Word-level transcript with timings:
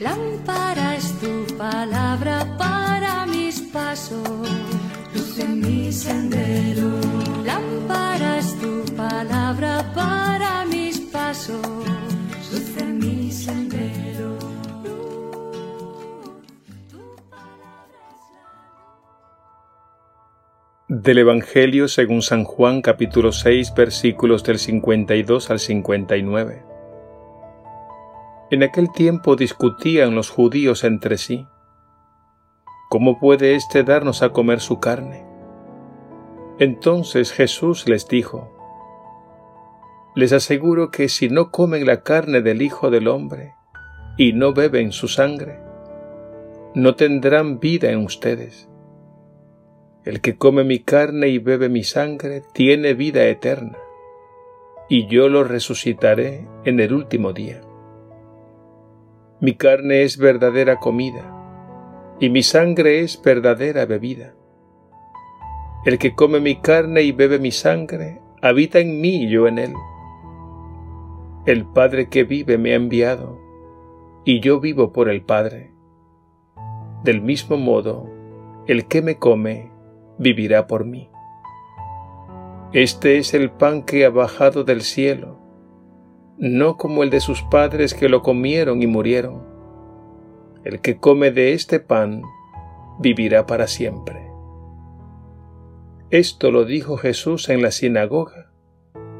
Lámpara 0.00 0.96
es 0.96 1.12
tu 1.20 1.44
palabra 1.58 2.56
para 2.56 3.26
mis 3.26 3.60
pasos, 3.60 4.48
luz 5.14 5.38
en 5.38 5.60
mi 5.60 5.92
sendero. 5.92 6.88
Lámpara 7.44 8.38
es 8.38 8.58
tu 8.58 8.82
palabra 8.96 9.92
para 9.94 10.64
mis 10.64 11.00
pasos, 11.00 11.60
luz 12.50 12.76
en 12.78 12.98
mi 12.98 13.30
sendero. 13.30 14.38
Del 20.88 21.18
Evangelio 21.18 21.88
según 21.88 22.22
San 22.22 22.44
Juan 22.44 22.80
capítulo 22.80 23.32
6 23.32 23.74
versículos 23.74 24.44
del 24.44 24.58
52 24.58 25.50
al 25.50 25.58
59. 25.58 26.69
En 28.50 28.64
aquel 28.64 28.90
tiempo 28.90 29.36
discutían 29.36 30.16
los 30.16 30.28
judíos 30.28 30.82
entre 30.82 31.18
sí. 31.18 31.46
¿Cómo 32.88 33.20
puede 33.20 33.54
éste 33.54 33.84
darnos 33.84 34.22
a 34.22 34.30
comer 34.30 34.58
su 34.58 34.80
carne? 34.80 35.24
Entonces 36.58 37.32
Jesús 37.32 37.88
les 37.88 38.08
dijo, 38.08 38.52
Les 40.16 40.32
aseguro 40.32 40.90
que 40.90 41.08
si 41.08 41.28
no 41.28 41.52
comen 41.52 41.86
la 41.86 42.02
carne 42.02 42.42
del 42.42 42.60
Hijo 42.60 42.90
del 42.90 43.06
Hombre 43.06 43.54
y 44.18 44.32
no 44.32 44.52
beben 44.52 44.90
su 44.90 45.06
sangre, 45.06 45.60
no 46.74 46.96
tendrán 46.96 47.60
vida 47.60 47.92
en 47.92 48.04
ustedes. 48.04 48.68
El 50.04 50.20
que 50.20 50.36
come 50.36 50.64
mi 50.64 50.80
carne 50.80 51.28
y 51.28 51.38
bebe 51.38 51.68
mi 51.68 51.84
sangre 51.84 52.42
tiene 52.52 52.94
vida 52.94 53.24
eterna, 53.26 53.78
y 54.88 55.06
yo 55.06 55.28
lo 55.28 55.44
resucitaré 55.44 56.48
en 56.64 56.80
el 56.80 56.92
último 56.92 57.32
día. 57.32 57.60
Mi 59.42 59.54
carne 59.54 60.02
es 60.02 60.18
verdadera 60.18 60.80
comida, 60.80 61.24
y 62.20 62.28
mi 62.28 62.42
sangre 62.42 63.00
es 63.00 63.22
verdadera 63.22 63.86
bebida. 63.86 64.34
El 65.86 65.96
que 65.96 66.14
come 66.14 66.40
mi 66.40 66.56
carne 66.56 67.00
y 67.04 67.12
bebe 67.12 67.38
mi 67.38 67.50
sangre, 67.50 68.20
habita 68.42 68.80
en 68.80 69.00
mí 69.00 69.24
y 69.24 69.30
yo 69.30 69.46
en 69.46 69.58
él. 69.58 69.72
El 71.46 71.64
Padre 71.64 72.10
que 72.10 72.24
vive 72.24 72.58
me 72.58 72.72
ha 72.72 72.76
enviado, 72.76 73.40
y 74.26 74.40
yo 74.40 74.60
vivo 74.60 74.92
por 74.92 75.08
el 75.08 75.22
Padre. 75.22 75.72
Del 77.02 77.22
mismo 77.22 77.56
modo, 77.56 78.10
el 78.66 78.88
que 78.88 79.00
me 79.00 79.16
come, 79.16 79.70
vivirá 80.18 80.66
por 80.66 80.84
mí. 80.84 81.08
Este 82.74 83.16
es 83.16 83.32
el 83.32 83.50
pan 83.50 83.84
que 83.84 84.04
ha 84.04 84.10
bajado 84.10 84.64
del 84.64 84.82
cielo 84.82 85.39
no 86.40 86.78
como 86.78 87.02
el 87.02 87.10
de 87.10 87.20
sus 87.20 87.42
padres 87.42 87.92
que 87.92 88.08
lo 88.08 88.22
comieron 88.22 88.82
y 88.82 88.86
murieron. 88.86 89.42
El 90.64 90.80
que 90.80 90.96
come 90.96 91.30
de 91.30 91.52
este 91.52 91.80
pan 91.80 92.22
vivirá 92.98 93.46
para 93.46 93.66
siempre. 93.66 94.30
Esto 96.08 96.50
lo 96.50 96.64
dijo 96.64 96.96
Jesús 96.96 97.50
en 97.50 97.60
la 97.60 97.70
sinagoga 97.70 98.50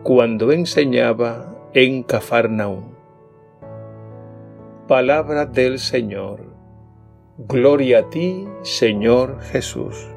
cuando 0.03 0.51
enseñaba 0.51 1.55
en 1.75 2.03
Cafarnaúm. 2.03 2.95
Palabra 4.89 5.45
del 5.45 5.79
Señor. 5.79 6.41
Gloria 7.37 8.01
a 8.01 8.11
ti, 8.11 8.49
Señor 8.63 9.41
Jesús. 9.43 10.09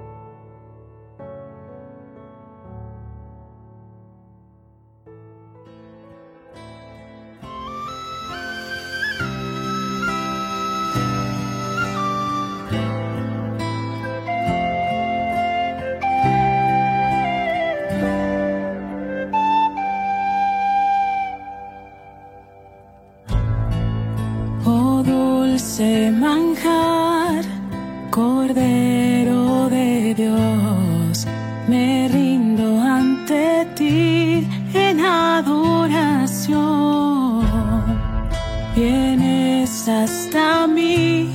Vienes 39.63 39.87
hasta 39.87 40.67
mí, 40.67 41.31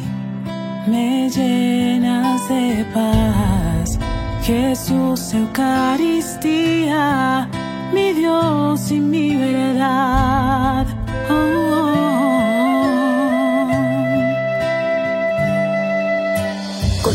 me 0.87 1.31
llenas 1.31 2.47
de 2.47 2.85
paz. 2.93 3.99
Jesús, 4.43 5.33
Eucaristía, 5.33 6.93
mi 7.95 8.13
Dios 8.13 8.91
y 8.91 9.01
mi 9.01 9.35
verdad. 9.35 10.87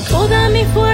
Toda 0.10 0.50
mi 0.50 0.66
fuerza 0.66 0.93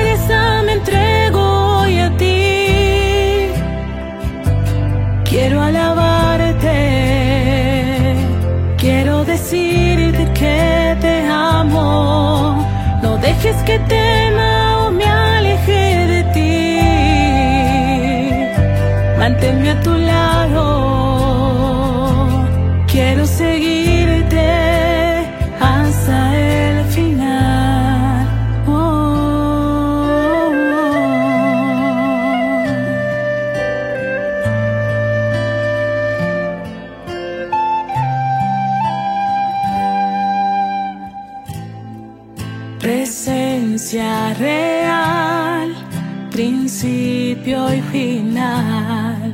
principio 46.40 47.60
y 47.74 47.82
final, 47.92 49.34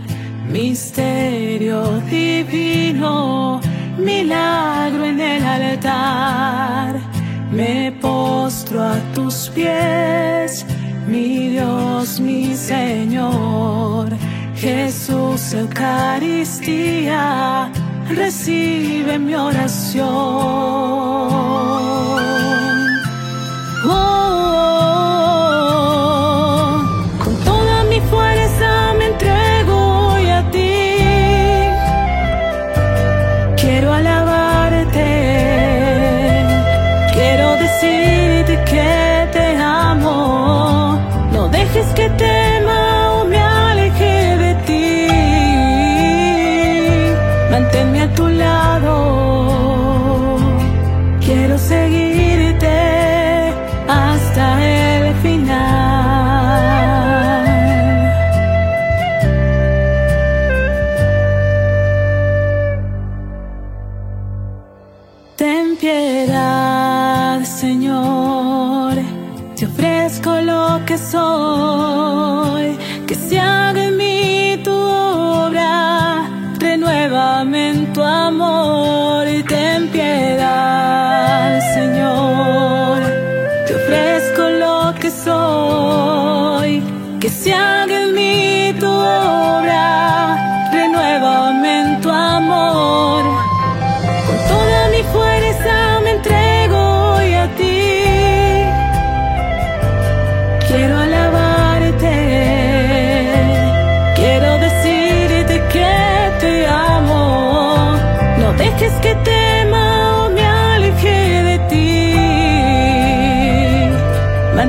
misterio 0.51 2.01
divino, 2.09 3.61
milagro 3.95 5.05
en 5.05 5.19
el 5.19 5.45
altar. 5.45 6.99
Me 7.51 7.91
postro 8.01 8.81
a 8.81 8.97
tus 9.13 9.51
pies, 9.53 10.65
mi 11.07 11.49
Dios, 11.49 12.19
mi 12.19 12.55
Señor. 12.55 14.09
Jesús, 14.55 15.53
Eucaristía, 15.53 17.21
recibe 18.09 19.19
mi 19.19 19.35
oración. 19.35 21.14
Piedad, 65.79 67.43
Señor, 67.43 68.95
te 69.55 69.65
ofrezco 69.65 70.39
lo 70.41 70.79
que 70.85 70.97
soy, 70.97 72.77
que 73.05 73.13
se 73.13 73.39
haga 73.39 73.83
en 73.83 73.97
mí 73.97 74.61
tu 74.63 74.71
obra, 74.71 76.29
renuévame 76.59 77.69
en 77.71 77.93
tu 77.93 78.01
amor 78.01 79.27
y 79.27 79.43
ten 79.43 79.89
piedad, 79.89 81.59
Señor, 81.73 83.01
te 83.67 83.75
ofrezco 83.75 84.43
lo 84.49 84.93
que 84.99 85.11
soy, 85.11 86.81
que 87.19 87.29
se 87.29 87.53
haga 87.53 87.64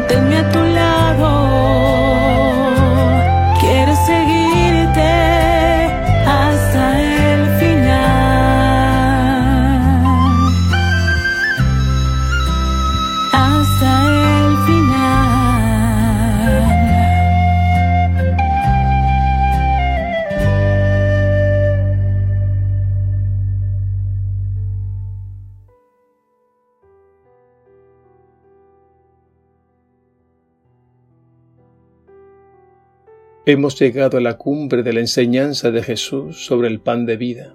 Manténme 0.09 0.39
a 0.39 0.66
Hemos 33.49 33.79
llegado 33.79 34.19
a 34.19 34.21
la 34.21 34.39
cumbre 34.39 34.83
de 34.83 34.93
la 34.93 34.99
enseñanza 34.99 35.71
de 35.71 35.81
Jesús 35.81 36.45
sobre 36.47 36.67
el 36.67 36.81
pan 36.81 37.07
de 37.07 37.17
vida. 37.17 37.55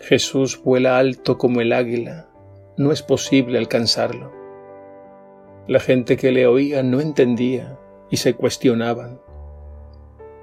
Jesús 0.00 0.60
vuela 0.60 0.98
alto 0.98 1.38
como 1.38 1.60
el 1.60 1.72
águila, 1.72 2.28
no 2.76 2.90
es 2.90 3.04
posible 3.04 3.58
alcanzarlo. 3.58 4.32
La 5.68 5.78
gente 5.78 6.16
que 6.16 6.32
le 6.32 6.48
oía 6.48 6.82
no 6.82 7.00
entendía 7.00 7.78
y 8.10 8.16
se 8.16 8.34
cuestionaban. 8.34 9.20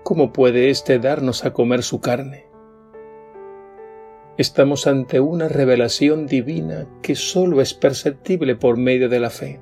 ¿Cómo 0.03 0.31
puede 0.31 0.69
éste 0.69 0.97
darnos 0.97 1.43
a 1.43 1.51
comer 1.51 1.83
su 1.83 1.99
carne? 1.99 2.45
Estamos 4.37 4.87
ante 4.87 5.19
una 5.19 5.49
revelación 5.49 6.25
divina 6.25 6.87
que 7.01 7.15
sólo 7.15 7.59
es 7.59 7.73
perceptible 7.73 8.55
por 8.55 8.77
medio 8.77 9.09
de 9.09 9.19
la 9.19 9.29
fe. 9.29 9.59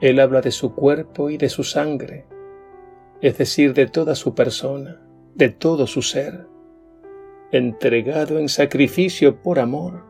Él 0.00 0.18
habla 0.18 0.40
de 0.40 0.50
su 0.50 0.74
cuerpo 0.74 1.30
y 1.30 1.36
de 1.36 1.48
su 1.48 1.62
sangre, 1.62 2.26
es 3.20 3.38
decir, 3.38 3.72
de 3.72 3.86
toda 3.86 4.14
su 4.14 4.34
persona, 4.34 5.00
de 5.34 5.48
todo 5.48 5.86
su 5.86 6.02
ser, 6.02 6.46
entregado 7.52 8.38
en 8.38 8.48
sacrificio 8.48 9.42
por 9.42 9.58
amor 9.58 10.04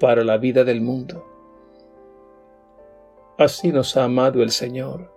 para 0.00 0.24
la 0.24 0.38
vida 0.38 0.64
del 0.64 0.80
mundo. 0.80 1.26
Así 3.38 3.72
nos 3.72 3.96
ha 3.96 4.04
amado 4.04 4.42
el 4.42 4.50
Señor, 4.50 5.12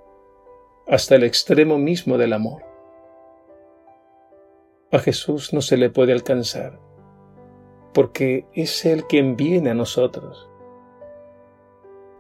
hasta 0.88 1.16
el 1.16 1.24
extremo 1.24 1.78
mismo 1.78 2.18
del 2.18 2.34
amor. 2.34 2.64
A 4.92 5.00
Jesús 5.00 5.54
no 5.54 5.62
se 5.62 5.78
le 5.78 5.90
puede 5.90 6.14
alcanzar, 6.14 6.80
porque 7.94 8.46
es 8.54 8.86
Él 8.86 9.06
quien 9.06 9.36
viene 9.36 9.72
a 9.72 9.74
nosotros. 9.74 10.50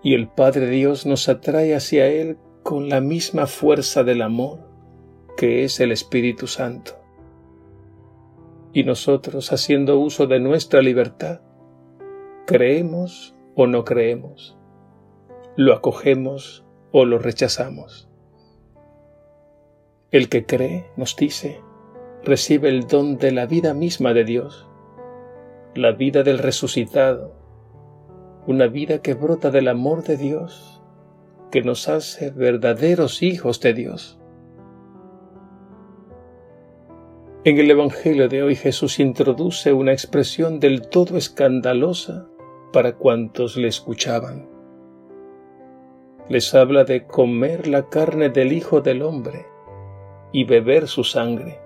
Y 0.03 0.15
el 0.15 0.27
Padre 0.27 0.67
Dios 0.67 1.05
nos 1.05 1.29
atrae 1.29 1.75
hacia 1.75 2.07
Él 2.07 2.37
con 2.63 2.89
la 2.89 2.99
misma 2.99 3.47
fuerza 3.47 4.03
del 4.03 4.21
amor 4.21 4.66
que 5.37 5.63
es 5.63 5.79
el 5.79 5.93
Espíritu 5.93 6.47
Santo. 6.47 6.91
Y 8.73 8.83
nosotros, 8.83 9.53
haciendo 9.53 9.97
uso 9.99 10.27
de 10.27 10.41
nuestra 10.41 10.81
libertad, 10.81 11.39
creemos 12.45 13.35
o 13.55 13.67
no 13.67 13.85
creemos, 13.85 14.57
lo 15.55 15.73
acogemos 15.73 16.65
o 16.91 17.05
lo 17.05 17.19
rechazamos. 17.19 18.09
El 20.11 20.27
que 20.27 20.45
cree, 20.45 20.85
nos 20.97 21.15
dice, 21.15 21.61
recibe 22.23 22.69
el 22.69 22.87
don 22.87 23.17
de 23.17 23.31
la 23.31 23.45
vida 23.45 23.73
misma 23.73 24.13
de 24.13 24.23
Dios, 24.23 24.67
la 25.75 25.91
vida 25.91 26.23
del 26.23 26.39
resucitado, 26.39 27.35
una 28.47 28.67
vida 28.67 29.01
que 29.01 29.13
brota 29.13 29.51
del 29.51 29.67
amor 29.67 30.03
de 30.03 30.17
Dios, 30.17 30.81
que 31.51 31.61
nos 31.61 31.89
hace 31.89 32.31
verdaderos 32.31 33.21
hijos 33.21 33.59
de 33.59 33.73
Dios. 33.73 34.16
En 37.43 37.59
el 37.59 37.69
Evangelio 37.69 38.27
de 38.27 38.41
hoy 38.41 38.55
Jesús 38.55 38.99
introduce 38.99 39.71
una 39.71 39.93
expresión 39.93 40.59
del 40.59 40.89
todo 40.89 41.17
escandalosa 41.17 42.27
para 42.73 42.95
cuantos 42.95 43.55
le 43.57 43.67
escuchaban. 43.67 44.49
Les 46.29 46.55
habla 46.55 46.83
de 46.83 47.05
comer 47.05 47.67
la 47.67 47.89
carne 47.89 48.29
del 48.29 48.51
Hijo 48.51 48.81
del 48.81 49.03
Hombre 49.03 49.45
y 50.33 50.45
beber 50.45 50.87
su 50.87 51.03
sangre. 51.03 51.59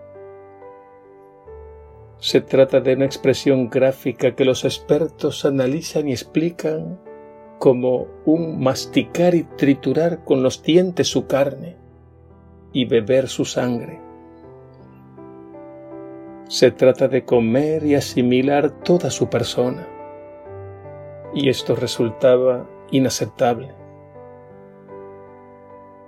Se 2.18 2.42
trata 2.42 2.82
de 2.82 2.94
una 2.94 3.06
expresión 3.06 3.70
gráfica 3.70 4.36
que 4.36 4.46
los 4.46 4.66
expertos 4.66 5.46
analizan 5.46 6.10
y 6.10 6.12
explican 6.12 7.00
como 7.60 8.08
un 8.26 8.62
masticar 8.62 9.36
y 9.36 9.44
triturar 9.44 10.26
con 10.26 10.44
los 10.44 10.62
dientes 10.62 11.08
su 11.08 11.28
carne 11.28 11.78
y 12.74 12.86
beber 12.86 13.30
su 13.30 13.46
sangre. 13.46 14.11
Se 16.52 16.70
trata 16.70 17.08
de 17.08 17.24
comer 17.24 17.86
y 17.86 17.96
asimilar 17.96 18.72
toda 18.84 19.10
su 19.10 19.30
persona. 19.30 19.88
Y 21.34 21.48
esto 21.48 21.78
resultaba 21.78 22.70
inaceptable. 22.92 23.74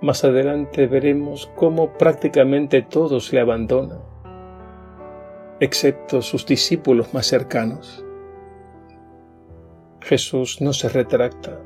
Más 0.02 0.26
adelante 0.26 0.86
veremos 0.86 1.50
cómo 1.56 1.94
prácticamente 1.94 2.82
todos 2.82 3.32
le 3.32 3.40
abandonan, 3.40 4.02
excepto 5.62 6.22
sus 6.22 6.46
discípulos 6.46 7.14
más 7.14 7.26
cercanos. 7.26 8.04
Jesús 10.02 10.60
no 10.60 10.74
se 10.74 10.90
retracta, 10.90 11.58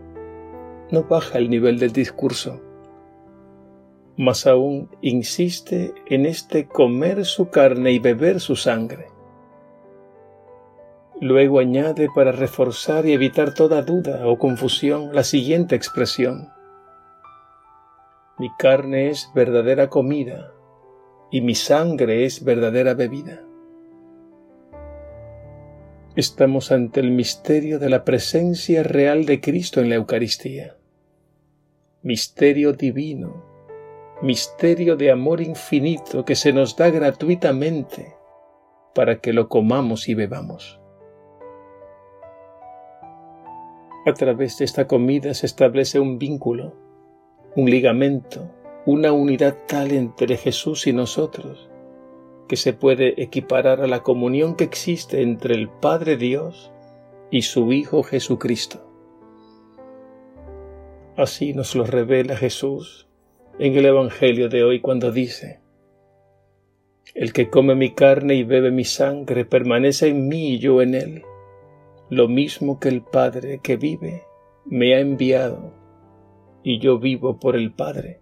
no 0.91 1.01
baja 1.01 1.39
el 1.39 1.50
nivel 1.50 1.79
del 1.79 1.93
discurso, 1.93 2.62
más 4.17 4.47
aún 4.47 4.89
insiste 5.01 5.93
en 6.07 6.25
este 6.25 6.67
comer 6.67 7.24
su 7.24 7.50
carne 7.50 7.91
y 7.91 8.00
beber 8.00 8.39
su 8.39 8.55
sangre. 8.55 9.09
Luego 11.21 11.59
añade 11.59 12.09
para 12.13 12.31
reforzar 12.31 13.05
y 13.05 13.13
evitar 13.13 13.53
toda 13.53 13.83
duda 13.83 14.27
o 14.27 14.38
confusión 14.38 15.13
la 15.13 15.24
siguiente 15.24 15.75
expresión. 15.75 16.50
Mi 18.39 18.50
carne 18.57 19.09
es 19.09 19.31
verdadera 19.33 19.89
comida 19.89 20.51
y 21.31 21.41
mi 21.41 21.55
sangre 21.55 22.25
es 22.25 22.43
verdadera 22.43 22.95
bebida. 22.95 23.43
Estamos 26.15 26.71
ante 26.71 27.00
el 27.00 27.12
misterio 27.12 27.77
de 27.77 27.89
la 27.89 28.03
presencia 28.03 28.81
real 28.81 29.25
de 29.25 29.39
Cristo 29.41 29.79
en 29.81 29.89
la 29.89 29.95
Eucaristía. 29.95 30.75
Misterio 32.01 32.74
divino 32.74 33.46
misterio 34.21 34.95
de 34.95 35.12
amor 35.12 35.41
infinito 35.41 36.25
que 36.25 36.36
se 36.36 36.51
nos 36.51 36.75
da 36.75 36.89
gratuitamente 36.89 38.15
para 38.95 39.19
que 39.19 39.31
lo 39.31 39.47
comamos 39.47 40.09
y 40.09 40.15
bebamos. 40.15 40.79
A 44.07 44.13
través 44.13 44.57
de 44.57 44.65
esta 44.65 44.88
comida 44.88 45.33
se 45.33 45.45
establece 45.45 46.00
un 46.00 46.17
vínculo, 46.17 46.74
un 47.55 47.69
ligamento, 47.69 48.50
una 48.86 49.12
unidad 49.12 49.55
tal 49.67 49.91
entre 49.91 50.38
Jesús 50.38 50.88
y 50.88 50.93
nosotros, 50.93 51.69
que 52.47 52.55
se 52.55 52.74
puede 52.74 53.21
equiparar 53.21 53.81
a 53.81 53.88
la 53.88 54.01
comunión 54.01 54.55
que 54.55 54.63
existe 54.63 55.21
entre 55.21 55.53
el 55.53 55.69
Padre 55.69 56.17
Dios 56.17 56.71
y 57.29 57.43
su 57.43 57.71
Hijo 57.74 58.01
Jesucristo. 58.01 58.83
Así 61.17 61.53
nos 61.53 61.75
lo 61.75 61.83
revela 61.83 62.36
Jesús 62.38 63.06
en 63.59 63.75
el 63.75 63.85
Evangelio 63.85 64.49
de 64.49 64.63
hoy 64.63 64.81
cuando 64.81 65.11
dice, 65.11 65.61
El 67.15 67.33
que 67.33 67.49
come 67.49 67.73
mi 67.73 67.93
carne 67.93 68.35
y 68.35 68.43
bebe 68.43 68.69
mi 68.69 68.83
sangre 68.83 69.45
permanece 69.45 70.09
en 70.09 70.27
mí 70.27 70.53
y 70.53 70.59
yo 70.59 70.81
en 70.81 70.93
él, 70.93 71.23
lo 72.09 72.27
mismo 72.27 72.79
que 72.79 72.89
el 72.89 73.01
Padre 73.01 73.59
que 73.63 73.75
vive 73.75 74.23
me 74.65 74.93
ha 74.93 74.99
enviado, 74.99 75.73
y 76.63 76.79
yo 76.79 76.99
vivo 76.99 77.39
por 77.39 77.55
el 77.55 77.73
Padre. 77.73 78.21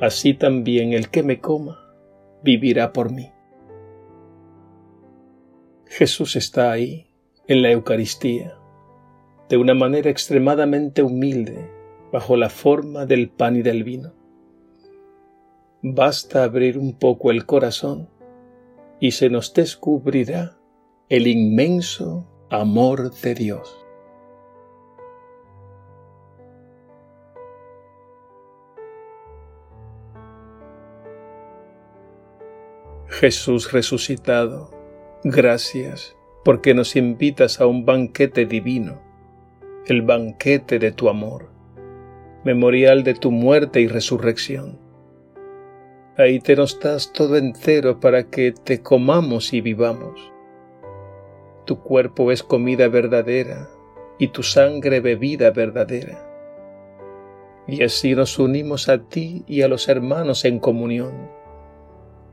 Así 0.00 0.34
también 0.34 0.92
el 0.92 1.08
que 1.08 1.22
me 1.22 1.40
coma 1.40 1.78
vivirá 2.42 2.92
por 2.92 3.12
mí. 3.12 3.30
Jesús 5.86 6.34
está 6.34 6.72
ahí, 6.72 7.06
en 7.46 7.62
la 7.62 7.70
Eucaristía, 7.70 8.58
de 9.48 9.56
una 9.56 9.74
manera 9.74 10.10
extremadamente 10.10 11.02
humilde, 11.02 11.70
bajo 12.12 12.36
la 12.36 12.50
forma 12.50 13.06
del 13.06 13.28
pan 13.28 13.56
y 13.56 13.62
del 13.62 13.84
vino. 13.84 14.15
Basta 15.82 16.42
abrir 16.42 16.78
un 16.78 16.94
poco 16.94 17.30
el 17.30 17.46
corazón 17.46 18.08
y 18.98 19.12
se 19.12 19.28
nos 19.28 19.52
descubrirá 19.52 20.56
el 21.08 21.26
inmenso 21.26 22.26
amor 22.50 23.12
de 23.12 23.34
Dios. 23.34 23.86
Jesús 33.08 33.72
resucitado, 33.72 34.70
gracias 35.24 36.16
porque 36.44 36.74
nos 36.74 36.96
invitas 36.96 37.60
a 37.60 37.66
un 37.66 37.84
banquete 37.84 38.46
divino, 38.46 39.00
el 39.86 40.02
banquete 40.02 40.78
de 40.78 40.92
tu 40.92 41.08
amor, 41.08 41.48
memorial 42.44 43.04
de 43.04 43.14
tu 43.14 43.30
muerte 43.30 43.80
y 43.80 43.88
resurrección. 43.88 44.85
Ahí 46.18 46.40
te 46.40 46.56
nos 46.56 46.80
das 46.80 47.12
todo 47.12 47.36
entero 47.36 48.00
para 48.00 48.30
que 48.30 48.52
te 48.52 48.82
comamos 48.82 49.52
y 49.52 49.60
vivamos. 49.60 50.32
Tu 51.66 51.78
cuerpo 51.78 52.32
es 52.32 52.42
comida 52.42 52.88
verdadera 52.88 53.68
y 54.18 54.28
tu 54.28 54.42
sangre 54.42 55.00
bebida 55.00 55.50
verdadera. 55.50 56.26
Y 57.66 57.82
así 57.82 58.14
nos 58.14 58.38
unimos 58.38 58.88
a 58.88 58.98
ti 58.98 59.44
y 59.46 59.60
a 59.60 59.68
los 59.68 59.88
hermanos 59.88 60.46
en 60.46 60.58
comunión 60.58 61.12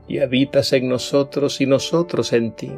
y 0.08 0.20
habitas 0.20 0.72
en 0.72 0.88
nosotros 0.88 1.60
y 1.60 1.66
nosotros 1.66 2.32
en 2.32 2.52
ti, 2.52 2.72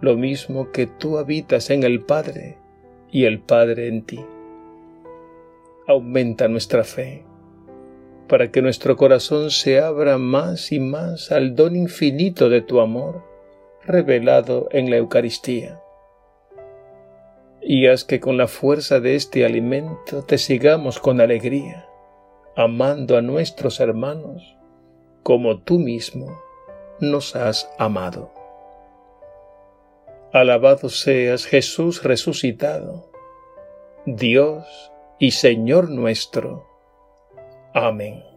lo 0.00 0.16
mismo 0.16 0.70
que 0.70 0.86
tú 0.86 1.18
habitas 1.18 1.68
en 1.68 1.82
el 1.82 2.00
Padre 2.00 2.56
y 3.10 3.24
el 3.24 3.40
Padre 3.40 3.88
en 3.88 4.02
ti. 4.02 4.20
Aumenta 5.86 6.48
nuestra 6.48 6.84
fe, 6.84 7.24
para 8.30 8.52
que 8.52 8.62
nuestro 8.62 8.96
corazón 8.96 9.50
se 9.50 9.80
abra 9.80 10.16
más 10.16 10.70
y 10.70 10.78
más 10.78 11.32
al 11.32 11.56
don 11.56 11.74
infinito 11.74 12.48
de 12.48 12.60
tu 12.60 12.78
amor, 12.80 13.24
revelado 13.84 14.68
en 14.70 14.88
la 14.88 14.98
Eucaristía. 14.98 15.80
Y 17.60 17.88
haz 17.88 18.04
que 18.04 18.20
con 18.20 18.36
la 18.36 18.46
fuerza 18.46 19.00
de 19.00 19.16
este 19.16 19.44
alimento 19.44 20.22
te 20.22 20.38
sigamos 20.38 21.00
con 21.00 21.20
alegría, 21.20 21.88
amando 22.54 23.16
a 23.16 23.20
nuestros 23.20 23.80
hermanos 23.80 24.56
como 25.24 25.58
tú 25.58 25.80
mismo 25.80 26.40
nos 27.00 27.34
has 27.34 27.68
amado. 27.78 28.32
Alabado 30.32 30.88
seas 30.88 31.46
Jesús 31.46 32.04
resucitado, 32.04 33.10
Dios 34.06 34.92
y 35.18 35.32
Señor 35.32 35.90
nuestro. 35.90 36.69
Amém. 37.74 38.29